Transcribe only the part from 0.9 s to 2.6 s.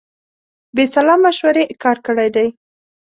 سلا مشورې کار کړی دی.